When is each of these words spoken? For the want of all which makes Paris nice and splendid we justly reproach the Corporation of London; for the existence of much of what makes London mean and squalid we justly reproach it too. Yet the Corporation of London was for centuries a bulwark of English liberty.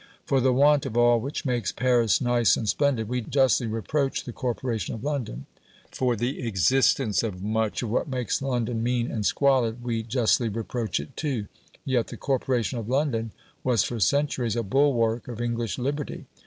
For 0.25 0.41
the 0.41 0.51
want 0.51 0.87
of 0.87 0.97
all 0.97 1.19
which 1.19 1.45
makes 1.45 1.71
Paris 1.71 2.19
nice 2.19 2.57
and 2.57 2.67
splendid 2.67 3.07
we 3.07 3.21
justly 3.21 3.67
reproach 3.67 4.23
the 4.23 4.33
Corporation 4.33 4.95
of 4.95 5.03
London; 5.03 5.45
for 5.91 6.15
the 6.15 6.41
existence 6.41 7.21
of 7.21 7.43
much 7.43 7.83
of 7.83 7.91
what 7.91 8.07
makes 8.07 8.41
London 8.41 8.81
mean 8.81 9.11
and 9.11 9.23
squalid 9.23 9.83
we 9.83 10.01
justly 10.01 10.49
reproach 10.49 10.99
it 10.99 11.15
too. 11.15 11.45
Yet 11.85 12.07
the 12.07 12.17
Corporation 12.17 12.79
of 12.79 12.89
London 12.89 13.31
was 13.63 13.83
for 13.83 13.99
centuries 13.99 14.55
a 14.55 14.63
bulwark 14.63 15.27
of 15.27 15.39
English 15.39 15.77
liberty. 15.77 16.25